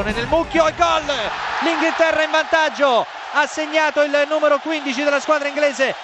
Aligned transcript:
pallone 0.00 0.12
nel 0.12 0.26
mucchio 0.26 0.66
e 0.66 0.74
gol! 0.74 1.04
L'Inghilterra 1.60 2.22
in 2.22 2.30
vantaggio, 2.30 3.06
ha 3.32 3.46
segnato 3.46 4.02
il 4.02 4.26
numero 4.28 4.58
15 4.58 5.04
della 5.04 5.20
squadra 5.20 5.48
inglese 5.48 5.94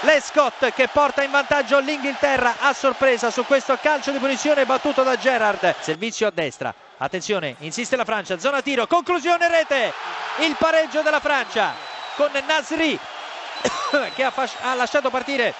Lescott 0.00 0.72
che 0.72 0.88
porta 0.88 1.22
in 1.22 1.30
vantaggio 1.30 1.78
l'Inghilterra 1.78 2.56
a 2.58 2.72
sorpresa 2.72 3.30
su 3.30 3.44
questo 3.44 3.76
calcio 3.80 4.10
di 4.10 4.18
punizione 4.18 4.64
battuto 4.64 5.02
da 5.02 5.16
Gerrard. 5.16 5.74
Servizio 5.80 6.26
a 6.28 6.30
destra. 6.30 6.74
Attenzione, 6.96 7.56
insiste 7.58 7.96
la 7.96 8.04
Francia, 8.04 8.38
zona 8.38 8.62
tiro, 8.62 8.86
conclusione 8.86 9.48
rete. 9.48 9.92
Il 10.38 10.56
pareggio 10.58 11.02
della 11.02 11.20
Francia 11.20 11.74
con 12.16 12.30
Nasri 12.46 12.98
che 14.14 14.24
ha, 14.24 14.32
ha 14.62 14.74
lasciato 14.74 15.10
partire 15.10 15.54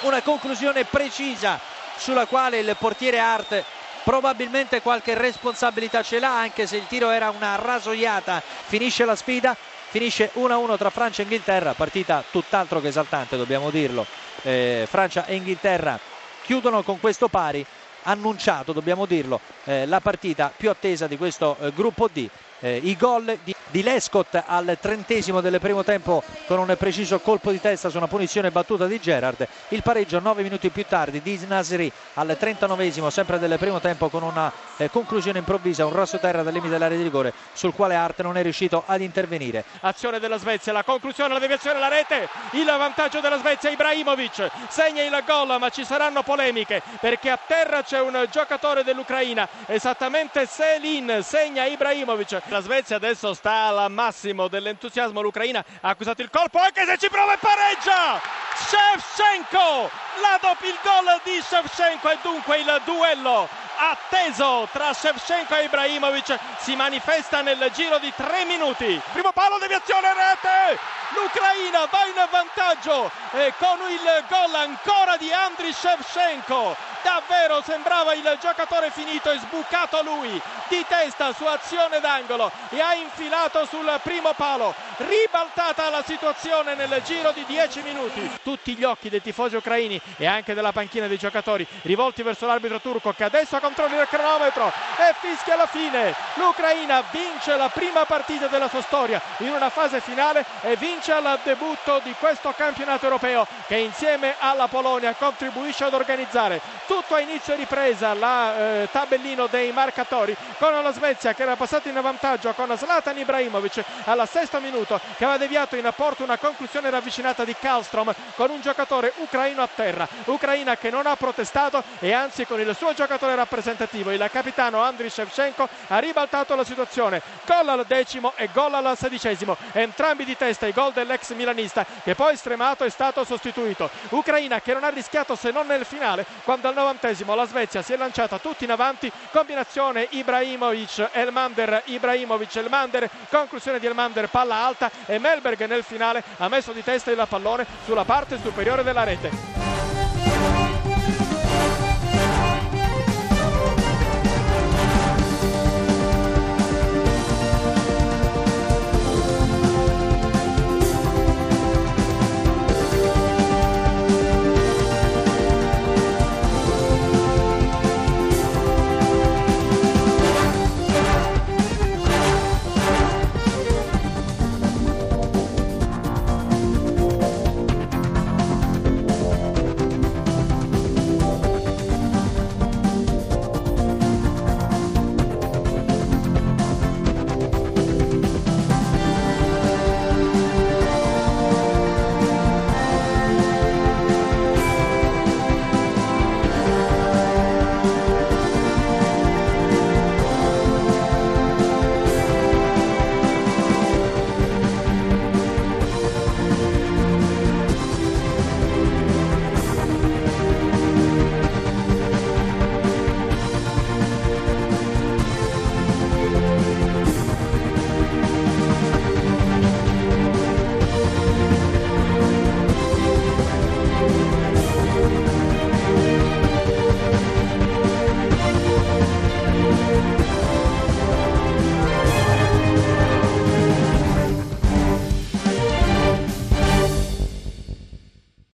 una 0.00 0.20
conclusione 0.22 0.84
precisa 0.84 1.60
sulla 1.96 2.26
quale 2.26 2.58
il 2.58 2.76
portiere 2.78 3.20
Hart 3.20 3.64
probabilmente 4.08 4.80
qualche 4.80 5.12
responsabilità 5.12 6.02
ce 6.02 6.18
l'ha 6.18 6.40
anche 6.40 6.66
se 6.66 6.78
il 6.78 6.86
tiro 6.86 7.10
era 7.10 7.28
una 7.28 7.56
rasoiata. 7.56 8.40
Finisce 8.40 9.04
la 9.04 9.14
sfida 9.14 9.54
finisce 9.90 10.30
1-1 10.34 10.78
tra 10.78 10.88
Francia 10.88 11.20
e 11.20 11.24
Inghilterra. 11.24 11.74
Partita 11.74 12.24
tutt'altro 12.30 12.80
che 12.80 12.88
esaltante 12.88 13.36
dobbiamo 13.36 13.68
dirlo. 13.68 14.06
Eh, 14.40 14.86
Francia 14.88 15.26
e 15.26 15.34
Inghilterra 15.34 16.00
chiudono 16.42 16.82
con 16.82 16.98
questo 17.00 17.28
pari 17.28 17.62
annunciato 18.04 18.72
dobbiamo 18.72 19.04
dirlo. 19.04 19.40
Eh, 19.64 19.84
la 19.84 20.00
partita 20.00 20.50
più 20.56 20.70
attesa 20.70 21.06
di 21.06 21.18
questo 21.18 21.58
eh, 21.60 21.70
gruppo 21.74 22.08
D 22.10 22.26
eh, 22.60 22.80
i 22.82 22.96
gol 22.96 23.38
di, 23.42 23.54
di, 23.70 23.82
Lescott 23.82 24.42
al 24.46 24.76
trentesimo 24.80 25.40
del 25.40 25.58
primo 25.60 25.84
tempo 25.84 26.22
con 26.46 26.58
un 26.58 26.74
preciso 26.78 27.20
colpo 27.20 27.50
di 27.50 27.60
testa 27.60 27.88
su 27.88 27.96
una 27.96 28.08
punizione 28.08 28.50
battuta 28.50 28.86
di 28.86 28.98
Gerard 29.00 29.46
il 29.68 29.82
pareggio 29.82 30.18
nove 30.18 30.42
minuti 30.42 30.70
più 30.70 30.84
tardi 30.86 31.20
di 31.22 31.38
Nasri 31.46 31.90
al 32.14 32.36
trentanovesimo 32.38 33.10
sempre 33.10 33.38
del 33.38 33.56
primo 33.58 33.80
tempo 33.80 34.08
con 34.08 34.22
una 34.22 34.52
eh, 34.76 34.90
conclusione 34.90 35.38
improvvisa 35.38 35.86
un 35.86 35.92
rosso 35.92 36.18
terra 36.18 36.42
dal 36.42 36.52
limite 36.52 36.72
dell'area 36.72 36.96
di 36.96 37.02
rigore 37.02 37.32
sul 37.52 37.74
quale 37.74 37.94
Arte 37.94 38.22
non 38.22 38.36
è 38.36 38.42
riuscito 38.42 38.82
ad 38.86 39.00
intervenire. 39.00 39.64
Azione 39.80 40.18
della 40.18 40.38
Svezia 40.38 40.72
la 40.72 40.84
conclusione 40.84 41.32
la 41.32 41.38
deviazione 41.38 41.78
la 41.78 41.88
rete 41.88 42.28
il 42.52 42.64
vantaggio 42.64 43.20
della 43.20 43.38
Svezia 43.38 43.70
Ibrahimovic 43.70 44.50
segna 44.68 45.02
il 45.02 45.22
gol 45.26 45.56
ma 45.58 45.68
ci 45.70 45.84
saranno 45.84 46.22
polemiche 46.22 46.82
perché 47.00 47.30
a 47.30 47.38
terra 47.44 47.82
c'è 47.82 48.00
un 48.00 48.26
giocatore 48.30 48.84
dell'Ucraina 48.84 49.48
esattamente 49.66 50.46
Selin 50.46 51.20
segna 51.22 51.64
Ibrahimovic 51.64 52.47
la 52.48 52.60
Svezia 52.60 52.96
adesso 52.96 53.34
sta 53.34 53.66
al 53.66 53.90
massimo 53.90 54.48
dell'entusiasmo. 54.48 55.20
L'Ucraina 55.20 55.64
ha 55.80 55.88
accusato 55.88 56.22
il 56.22 56.30
colpo 56.30 56.58
anche 56.58 56.84
se 56.84 56.98
ci 56.98 57.08
prova 57.08 57.34
e 57.34 57.38
pareggia. 57.38 58.20
Shevchenko, 58.54 59.90
la 60.20 60.38
doppia 60.40 60.68
il 60.68 60.78
gol 60.82 61.20
di 61.24 61.40
Shevchenko 61.40 62.10
e 62.10 62.18
dunque 62.22 62.58
il 62.58 62.82
duello 62.84 63.48
atteso 63.78 64.68
tra 64.72 64.92
Shevchenko 64.92 65.54
e 65.54 65.64
Ibrahimovic 65.64 66.38
si 66.58 66.74
manifesta 66.74 67.40
nel 67.42 67.70
giro 67.72 67.98
di 67.98 68.12
tre 68.14 68.44
minuti. 68.44 69.00
Primo 69.12 69.32
palo, 69.32 69.58
deviazione, 69.58 70.08
rete! 70.12 70.78
L'Ucraina 71.14 71.86
va 71.86 72.04
in 72.06 72.28
vantaggio 72.30 73.10
e 73.32 73.54
con 73.58 73.78
il 73.90 74.24
gol 74.28 74.54
ancora 74.54 75.16
di 75.16 75.32
Andriy 75.32 75.72
Shevchenko 75.72 76.76
davvero 77.02 77.62
sembrava 77.62 78.14
il 78.14 78.38
giocatore 78.40 78.90
finito 78.90 79.30
e 79.30 79.38
sbucato 79.38 80.02
lui 80.02 80.40
di 80.68 80.84
testa 80.86 81.32
su 81.32 81.44
azione 81.44 82.00
d'angolo 82.00 82.50
e 82.70 82.80
ha 82.80 82.94
infilato 82.94 83.64
sul 83.66 84.00
primo 84.02 84.32
palo 84.34 84.74
ribaltata 84.98 85.90
la 85.90 86.02
situazione 86.04 86.74
nel 86.74 87.02
giro 87.04 87.32
di 87.32 87.44
10 87.46 87.82
minuti. 87.82 88.30
Tutti 88.42 88.74
gli 88.74 88.84
occhi 88.84 89.08
dei 89.08 89.22
tifosi 89.22 89.56
ucraini 89.56 90.00
e 90.16 90.26
anche 90.26 90.54
della 90.54 90.72
panchina 90.72 91.06
dei 91.06 91.18
giocatori 91.18 91.66
rivolti 91.82 92.22
verso 92.22 92.46
l'arbitro 92.46 92.80
turco 92.80 93.12
che 93.12 93.24
adesso 93.24 93.58
controlla 93.60 94.02
il 94.02 94.08
cronometro 94.08 94.66
e 94.68 95.14
fischia 95.20 95.56
la 95.56 95.66
fine. 95.66 96.14
l'Ucraina 96.34 97.02
vince 97.10 97.56
la 97.56 97.68
prima 97.68 98.04
partita 98.04 98.46
della 98.46 98.68
sua 98.68 98.82
storia 98.82 99.20
in 99.38 99.50
una 99.50 99.70
fase 99.70 100.00
finale 100.00 100.44
e 100.62 100.76
vince 100.76 101.12
al 101.12 101.38
debutto 101.42 102.00
di 102.02 102.14
questo 102.18 102.52
campionato 102.56 103.04
europeo 103.04 103.46
che 103.66 103.76
insieme 103.76 104.34
alla 104.38 104.68
Polonia 104.68 105.14
contribuisce 105.14 105.84
ad 105.84 105.94
organizzare. 105.94 106.60
Tutto 106.86 107.14
a 107.14 107.20
inizio 107.20 107.54
ripresa 107.54 108.14
la 108.14 108.56
eh, 108.56 108.88
tabellino 108.90 109.46
dei 109.46 109.70
marcatori 109.72 110.36
con 110.58 110.72
la 110.82 110.92
Svezia 110.92 111.34
che 111.34 111.42
era 111.42 111.56
passata 111.56 111.88
in 111.88 112.00
vantaggio 112.00 112.52
con 112.54 112.76
Zlatan 112.76 113.18
Ibrahimovic 113.18 113.84
al 114.04 114.28
sesto 114.28 114.60
minuto 114.60 114.87
che 114.96 115.24
aveva 115.24 115.36
deviato 115.36 115.76
in 115.76 115.90
porto 115.94 116.22
una 116.22 116.38
conclusione 116.38 116.88
ravvicinata 116.88 117.44
di 117.44 117.54
Kallstrom 117.58 118.14
con 118.34 118.50
un 118.50 118.60
giocatore 118.60 119.12
ucraino 119.16 119.62
a 119.62 119.68
terra. 119.72 120.08
Ucraina 120.24 120.76
che 120.76 120.90
non 120.90 121.06
ha 121.06 121.16
protestato 121.16 121.82
e 121.98 122.12
anzi 122.12 122.46
con 122.46 122.60
il 122.60 122.74
suo 122.76 122.94
giocatore 122.94 123.34
rappresentativo 123.34 124.10
il 124.10 124.28
capitano 124.32 124.82
Andriy 124.82 125.10
Shevchenko 125.10 125.68
ha 125.88 125.98
ribaltato 125.98 126.54
la 126.54 126.64
situazione. 126.64 127.20
Gol 127.44 127.68
al 127.68 127.84
decimo 127.86 128.32
e 128.36 128.48
gol 128.52 128.74
al 128.74 128.96
sedicesimo. 128.96 129.56
Entrambi 129.72 130.24
di 130.24 130.36
testa 130.36 130.66
i 130.66 130.72
gol 130.72 130.92
dell'ex 130.92 131.32
milanista 131.32 131.84
che 132.02 132.14
poi 132.14 132.36
stremato 132.36 132.84
è 132.84 132.90
stato 132.90 133.24
sostituito. 133.24 133.90
Ucraina 134.10 134.60
che 134.60 134.72
non 134.72 134.84
ha 134.84 134.88
rischiato 134.88 135.34
se 135.34 135.50
non 135.50 135.66
nel 135.66 135.84
finale 135.84 136.24
quando 136.44 136.68
al 136.68 136.74
novantesimo 136.74 137.34
la 137.34 137.46
Svezia 137.46 137.82
si 137.82 137.92
è 137.92 137.96
lanciata 137.96 138.38
tutti 138.38 138.64
in 138.64 138.70
avanti, 138.70 139.10
combinazione 139.32 140.06
Ibrahimovic, 140.10 141.10
Elmander, 141.12 141.82
Ibrahimovic, 141.86 142.56
Elmander, 142.56 143.08
conclusione 143.30 143.78
di 143.78 143.86
Elmander, 143.86 144.28
palla 144.28 144.64
alta 144.64 144.77
e 145.06 145.18
Melberg 145.18 145.64
nel 145.66 145.82
finale 145.82 146.22
ha 146.36 146.48
messo 146.48 146.72
di 146.72 146.82
testa 146.82 147.10
il 147.10 147.26
pallone 147.28 147.66
sulla 147.84 148.04
parte 148.04 148.38
superiore 148.38 148.82
della 148.82 149.04
rete. 149.04 149.57